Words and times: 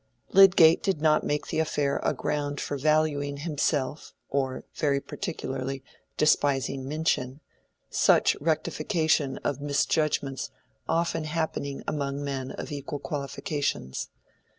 Lydgate 0.31 0.81
did 0.81 0.99
not 0.99 1.23
make 1.23 1.45
the 1.49 1.59
affair 1.59 1.99
a 2.01 2.11
ground 2.11 2.59
for 2.59 2.75
valuing 2.75 3.37
himself 3.37 4.15
or 4.29 4.63
(very 4.73 4.99
particularly) 4.99 5.83
despising 6.17 6.87
Minchin, 6.87 7.39
such 7.91 8.35
rectification 8.41 9.37
of 9.43 9.61
misjudgments 9.61 10.49
often 10.89 11.25
happening 11.25 11.83
among 11.87 12.23
men 12.23 12.49
of 12.49 12.71
equal 12.71 12.97
qualifications. 12.97 14.09